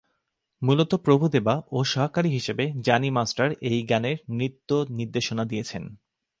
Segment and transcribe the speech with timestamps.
[0.61, 5.83] মূলত প্রভু দেবা ও সহকারী হিসেবে জানি মাস্টার এই গানের নৃত্য নির্দেশনা দিয়েছেন।